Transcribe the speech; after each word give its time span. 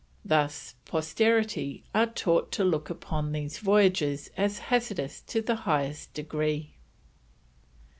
Thus 0.25 0.73
Posterity 0.85 1.83
are 1.93 2.07
taught 2.07 2.51
to 2.53 2.63
look 2.63 2.89
upon 2.89 3.33
these 3.33 3.59
Voyages 3.59 4.31
as 4.35 4.57
hazardous 4.57 5.21
to 5.27 5.43
the 5.43 5.57
highest 5.57 6.11
degree." 6.15 6.73